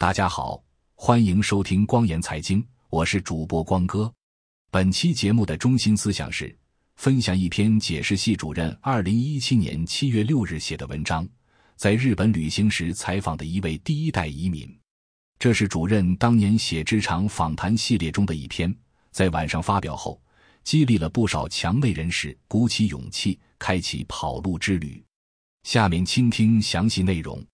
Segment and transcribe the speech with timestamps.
[0.00, 0.62] 大家好，
[0.94, 4.14] 欢迎收听光言财经，我是主播光哥。
[4.70, 6.56] 本期节目的中心思想是
[6.94, 11.28] 分享一篇解释系主任二零一七年七月六日写的文章，
[11.74, 14.72] 在日本旅行时采访的一位第一代移民。
[15.36, 18.72] 这是主任当年写职场访谈系列中的一篇，
[19.10, 20.22] 在晚上发表后，
[20.62, 25.04] 激励了不少墙内人士鼓起勇气开启跑路之旅。
[25.64, 27.44] 下面倾听详细内容。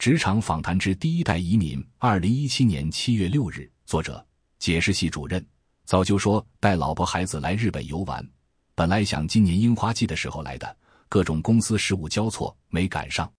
[0.00, 4.26] 职场访谈之第一代移民，二零一七年七月六日，作者
[4.58, 5.46] 解释系主任
[5.84, 8.26] 早就说带老婆孩子来日本游玩，
[8.74, 10.74] 本来想今年樱花季的时候来的，
[11.06, 13.30] 各种公司事务交错没赶上，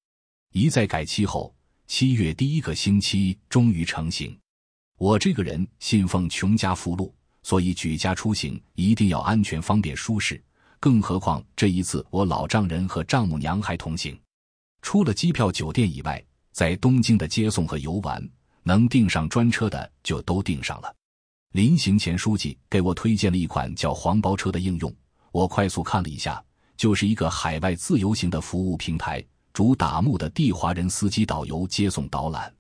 [0.52, 1.52] 一再改期后，
[1.88, 4.38] 七月第一个星期终于成行。
[5.00, 10.40] 我这个人信奉穷家富路，所以举家出行一定要安全、方便、舒适，
[10.80, 14.16] 更何况这一次我老丈人和丈母娘还同行，
[14.84, 16.24] 除了机票、酒店以外。
[16.52, 18.22] 在东京的接送和游玩，
[18.64, 20.94] 能订上专车的就都订上了。
[21.54, 24.94] 临行前，书记给我推荐了一款叫“黄包车”的应用，
[25.32, 26.44] 我快速看了一下，
[26.78, 32.54] 就是一个海外自由行的服务平台，主打目的地华人司机导游接送导览。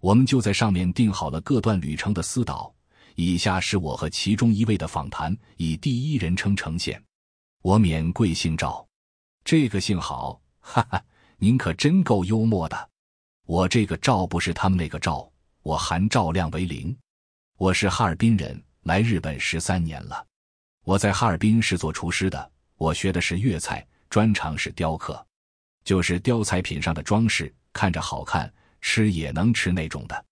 [0.00, 2.70] 我们就在上面订好了各段旅程的私导。
[3.14, 7.02] 以下是我和其中一位的访谈，以第一人称呈现。
[7.62, 8.86] 我免贵姓赵，
[9.42, 11.02] 这个姓好，哈哈，
[11.38, 12.90] 您可真够幽默的。
[13.46, 15.30] 我这个赵不是他们那个赵，
[15.62, 16.94] 我含赵亮为零。
[17.58, 20.26] 我是哈尔滨人，来日本十三年了。
[20.82, 25.24] 我在哈尔滨是做厨师的，我学的是粤菜，专长是雕刻，
[25.84, 30.24] 就是雕彩品上的装饰，看着好看，吃也能吃那种的。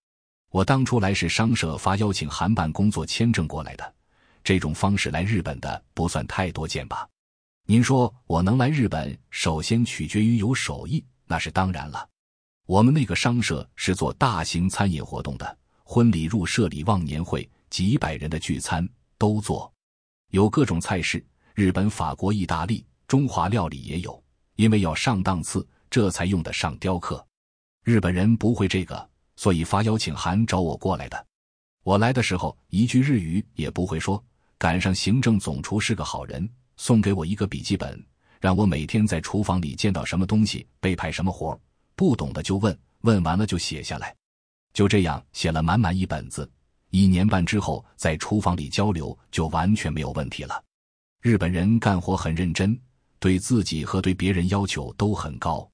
[0.50, 3.94] 我当初来是商社发邀请函办工作签证过来的，
[4.42, 7.08] 这种方式来日本的不算太多见吧？
[7.64, 12.08] 您说我能来日本，首先取决于有手艺，那是当然了。
[12.66, 19.70] 我们那个商社是做大型餐饮活动的，婚礼、入社礼、忘年会，几百人的聚餐都做，
[20.30, 21.22] 有各种菜式，
[21.54, 24.22] 日本、法国、意大利、中华料理也有。
[24.56, 27.24] 因为要上档次，这才用得上雕刻。
[27.82, 31.26] 日本人不会这个，所以发邀请函找我过来的。
[31.82, 34.24] 我来的时候一句日语也不会说，
[34.56, 38.02] 赶上行政总厨是个好人，送给我一个笔记本，
[38.40, 41.60] 让我每天在厨房里见到什么东西被派什么活。
[41.96, 44.14] 不懂的就问，问完了就写下来，
[44.72, 46.50] 就这样写了满满一本子。
[46.90, 50.62] 一年半之后，在厨房里交流就完全没有问题了。
[51.20, 52.78] 日本人干活很认真，
[53.18, 55.68] 对自己和对别人要求都很高，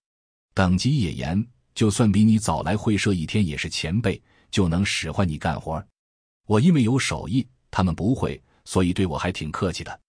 [0.54, 1.47] 等级也严。
[1.75, 4.20] 就算比你早来会社一天，也是前辈，
[4.50, 5.82] 就能使唤你干活。
[6.47, 10.00] 我因为有手艺，他们不会，所以对我还挺客气的。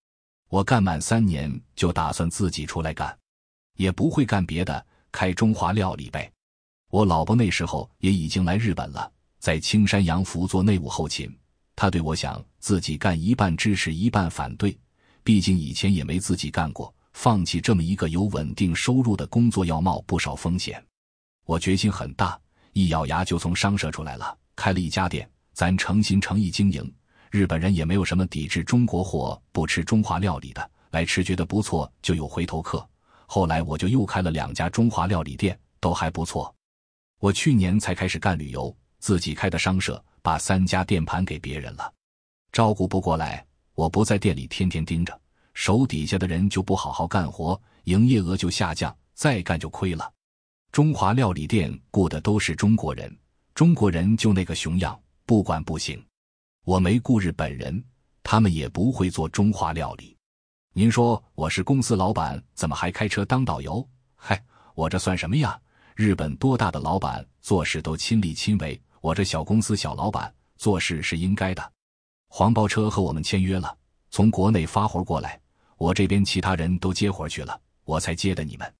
[0.49, 3.17] 我干满三年，就打算自己出来干，
[3.75, 4.85] 也不会干别的。
[5.11, 6.31] 开中华料理呗，
[6.89, 11.33] 我老婆那时候也已经来日本了，在青山洋服做内务后勤。
[11.75, 14.77] 她对我想自己干一半支持一半反对，
[15.23, 20.83] 毕竟以前也没自己干过，放弃这么一个有稳定收入的工作要冒不少风险。
[21.45, 22.39] 我决心很大，
[22.73, 26.93] 一咬牙就从商社出来了，开了一家店，咱诚心诚意经营。
[27.31, 32.87] 日本人也没有什么抵制中国货、不吃中华料理的，来吃觉得不错就有回头客。
[33.33, 36.53] 后来我就又开了两家中华料理店，都还不错。
[37.21, 41.93] 我去年才开始干旅游，自己开的商社，把三家店盘给别人了，
[42.51, 43.45] 照顾不过来。
[43.73, 45.17] 我不在店里天天盯着，
[45.53, 50.11] 手底下的人就不好好干活，营业额就下降，再干就亏了。
[50.73, 53.17] 中华料理店雇的都是中国人，
[53.55, 56.05] 中国人就那个熊样，不管不行。
[56.65, 57.81] 我没雇日本人，
[58.23, 60.17] 他们也不会做中华料理。
[60.73, 63.85] 您说我是公司老板，怎么还开车当导游？
[64.15, 64.41] 嗨，
[64.73, 65.59] 我这算什么呀？
[65.95, 71.71] 日本多大的老板做事都亲力亲为，我这小公司小老板做事是应该的。
[72.29, 73.77] 黄包车和我们签约了，
[74.11, 75.37] 从国内发活过来，
[75.75, 78.73] 我这边其他人都接活去了，我才接的你们。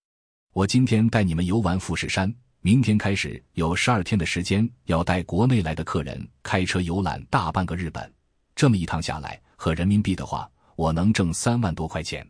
[0.53, 8.09] 我今天带你们游玩富士山，明天开始有十二天的时间要带国内来的客人开车游览大半个日本，
[8.55, 10.49] 这么一趟下来，合人民币的话。
[10.75, 12.27] 我能挣三万多块钱，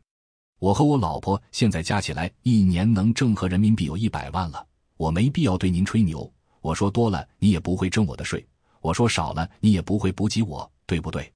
[0.59, 4.65] 我和我老婆现在加起来一年能挣合人民币有一百万了。
[4.97, 8.45] 我没必要对您吹牛，我说多了你也不会征我的税，
[8.81, 11.31] 我说少了你也不会补给我，对不对？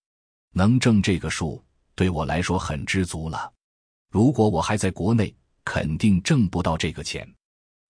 [0.51, 1.61] 能挣这个数
[1.95, 3.51] 对我来说很知足了。
[4.11, 7.27] 如果我还在国内，肯定挣不到这个钱。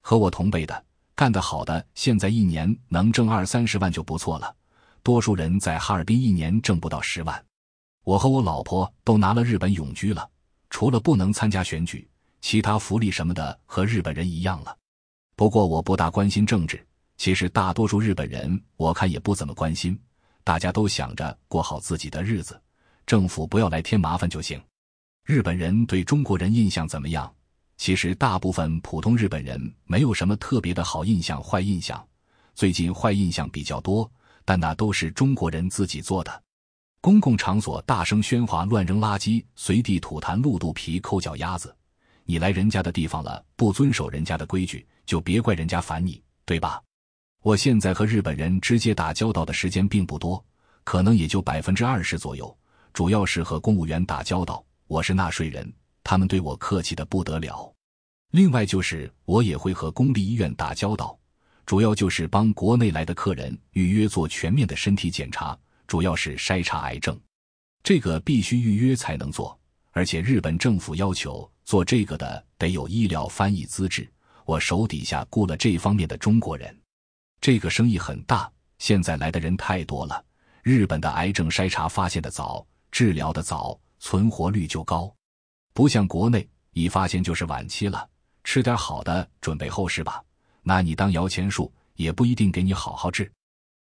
[0.01, 4.56] 和我同辈的干得好的，现在一年能挣二三十万就不错了，
[5.03, 7.45] 多数人在哈尔滨一年挣不到十万。
[8.06, 10.30] 我和我老婆都拿了日本永居了，
[10.69, 12.07] 除了不能参加选举，
[12.40, 14.78] 其他福利什么的和日本人一样了。
[15.36, 16.86] 不过我不大关心政治，
[17.18, 20.00] 其实大多数日本人，我看也不怎么关心，
[20.44, 22.62] 大家都想着过好自己的日子，
[23.07, 24.62] 政府不要来添麻烦就行。
[25.24, 27.34] 日本人对中国人印象怎么样？
[27.78, 32.08] 其实大部分普通日本人没有什么特别的好印象、坏印象。
[32.54, 34.10] 最近坏印象比较多，
[34.46, 36.44] 但那都是中国人自己做的。
[37.06, 41.72] 公共场所大声喧哗、乱扔垃圾、随地吐痰、露肚皮、抠脚丫子，
[42.24, 46.81] 你来人家的地方了，不遵守人家的规矩，就别怪人家烦你，对吧？
[47.44, 50.44] 我现在和日本人直接打交道的时间并不多，
[50.84, 52.57] 可能也就百分之二十左右，
[52.92, 54.66] 主要是和公务员打交道。
[54.88, 55.72] 我是纳税人，
[56.04, 57.72] 他们对我客气的不得了。
[58.31, 61.16] 另外就是我也会和公立医院打交道，
[61.68, 65.56] 主要就是帮国内来的客人预约做全面的身体检查，
[65.88, 67.20] 主要是筛查癌症，
[67.84, 69.60] 这个必须预约才能做，
[69.92, 74.10] 而且日本政府要求做这个的得有医疗翻译资质。
[74.46, 76.78] 我手底下雇了这方面的中国人，
[77.42, 80.24] 这个生意很大，现在来的人太多了。
[80.64, 83.80] 日本的癌症筛查发现的早，治疗的早。
[83.98, 85.12] 存活率就高，
[85.74, 88.08] 不像国内一发现就是晚期了。
[88.44, 90.22] 吃点好的，准备后事吧。
[90.62, 93.32] 拿你当摇钱树，也不一定给你好好治。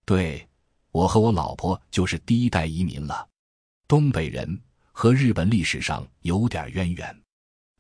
[0.05, 0.47] 对，
[0.93, 3.27] 我和我老婆就是第一代移民了，
[3.87, 4.61] 东北人
[4.91, 7.17] 和日本历史上有点渊源。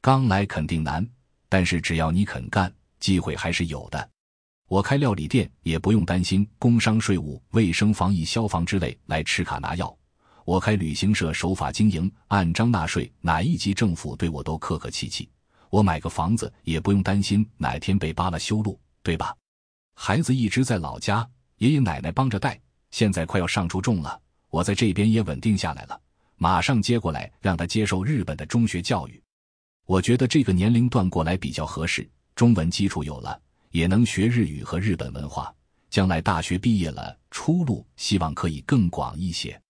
[0.00, 1.06] 刚来肯定难，
[1.48, 4.10] 但是只要你肯干，机会还是有的。
[4.68, 9.94] 我开料理店也不用担心工商税务、卫生防疫、消防之类来吃卡拿药。
[10.44, 15.28] 我开旅行社，守法经营，按章纳税，哪一级政府对我都客客气气。
[15.68, 19.36] 我买个房子也不用担心哪天被扒了修路，对吧？
[19.94, 21.28] 孩子一直在老家，
[21.58, 22.60] 爷爷奶奶帮着带，
[22.90, 24.20] 现在快要上初中了，
[24.50, 26.00] 我在这边也稳定下来了，
[26.36, 29.22] 马上接过来让他接受日本的中学教育。
[29.86, 33.40] 我觉得这个年龄段过来比较合适，中文基础有了，
[33.70, 35.52] 也能学日语和日本文化，
[35.88, 39.60] 将来大学毕业了，出路希望可以更广一些。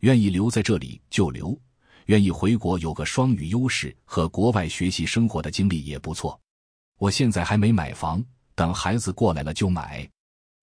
[0.00, 1.58] 愿意留在这里就留，
[2.06, 6.38] 愿意回国有个双语优势和国外学习生活的经历也不错。
[6.98, 10.08] 我现在还没买房，等孩子过来了就买。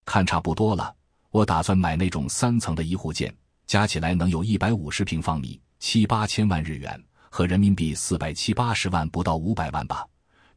[0.06, 0.96] 看差不多了，
[1.32, 3.34] 我打算买那种三层的一户建，
[3.68, 10.06] 加起来能有一百五十平方米，七八千万日元，和人民币四百七八十万不到五百万吧。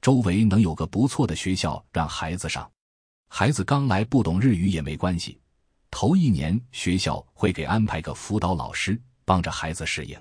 [0.01, 2.69] 周围能有个不错的学校让孩子上，
[3.29, 5.39] 孩子刚来不懂日语也没关系。
[5.91, 10.19] 头一年，学校会给安排个辅导老师，帮着孩子适应。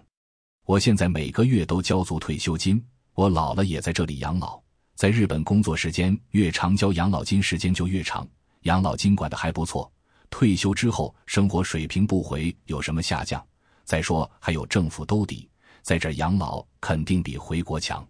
[0.65, 2.83] 我现在每个月都交足退休金，
[3.13, 4.62] 我老了也在这里养老。
[4.95, 8.27] 在日本工作时间越长，交养老金时间就越长，
[8.63, 9.89] 养老金管的还不错。
[10.31, 13.45] 退休之后，生活水平不回有什么下降？
[13.83, 15.48] 再说还有政府兜底，
[15.83, 18.04] 在这养老肯定比回国强。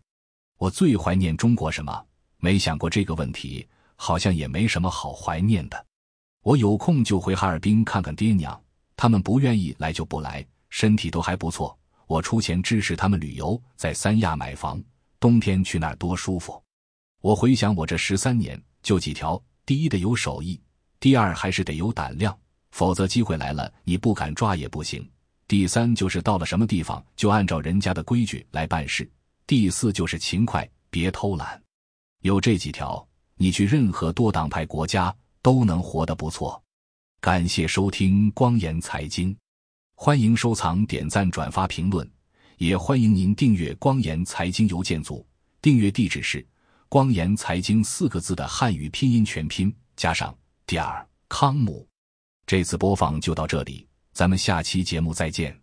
[0.58, 2.06] 我最怀念中国什么？
[2.38, 5.86] 没想过这个问题，好像也没什么好怀念的。
[6.44, 8.60] 我有空就回哈尔滨看看爹娘，
[8.96, 11.78] 他们不愿意来就不来，身体都还不错。
[12.08, 14.82] 我出钱支持他们旅游，在三亚买房，
[15.20, 16.62] 冬天去那儿多舒服。
[17.22, 20.60] 我回想我这十三年，就几条：第一得有手艺，
[21.02, 22.34] 第二还是得有胆量，
[22.72, 25.04] 否则机会来了你不敢抓也不行；
[25.46, 29.04] 第三就是到了什么地方就按照人家的规矩来办事；
[29.46, 31.62] 第四就是勤快，别偷懒。
[32.22, 33.06] 有这几条，
[33.36, 35.14] 你去任何多党派国家。
[35.44, 36.62] 都能活得不错。
[37.20, 39.36] 感谢收听光言财经，
[39.96, 42.08] 欢迎收藏、点赞、转发、评论，
[42.58, 45.26] 也欢迎您订阅光言财经邮件组。
[45.60, 46.46] 订阅地址是
[46.88, 50.32] “光言财经”四个字的汉语拼音全拼加上
[50.72, 51.86] 第二康姆。
[52.46, 55.54] 这次播放就到这里，咱们下期节目再见。